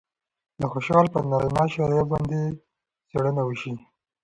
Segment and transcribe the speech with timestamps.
[0.59, 2.39] د خوشال پر نارينه شاعرۍ باندې
[3.09, 3.73] څېړنه وشي